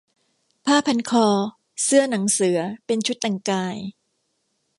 [0.65, 1.25] ผ้าพันคอ
[1.83, 3.77] เสื้อหนังเสือ เป็นชุดแต่งกาย